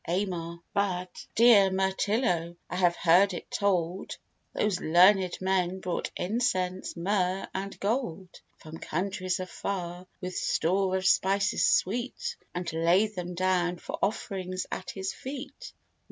[0.07, 0.59] AMAR.
[0.73, 4.17] But, dear Mirtillo, I have heard it told,
[4.51, 11.67] Those learned men brought incense, myrrh, and gold, From countries far, with store of spices
[11.67, 15.71] sweet, And laid them down for offerings at his feet.